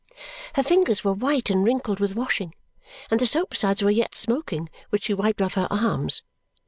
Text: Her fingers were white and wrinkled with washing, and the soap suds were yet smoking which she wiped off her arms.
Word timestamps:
Her 0.55 0.63
fingers 0.63 1.03
were 1.03 1.13
white 1.13 1.51
and 1.51 1.63
wrinkled 1.63 1.99
with 1.99 2.15
washing, 2.15 2.55
and 3.11 3.19
the 3.19 3.27
soap 3.27 3.55
suds 3.55 3.83
were 3.83 3.91
yet 3.91 4.15
smoking 4.15 4.67
which 4.89 5.03
she 5.03 5.13
wiped 5.13 5.43
off 5.43 5.53
her 5.53 5.67
arms. 5.69 6.23